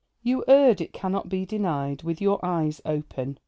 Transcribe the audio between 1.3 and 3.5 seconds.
denied, with your eyes open.